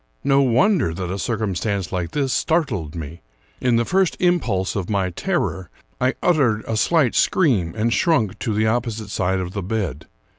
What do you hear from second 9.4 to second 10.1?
the bed.